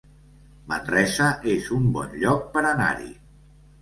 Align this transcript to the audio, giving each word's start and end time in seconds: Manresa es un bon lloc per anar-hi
Manresa 0.71 1.27
es 1.55 1.69
un 1.77 1.85
bon 1.99 2.17
lloc 2.25 2.51
per 2.57 2.67
anar-hi 2.71 3.13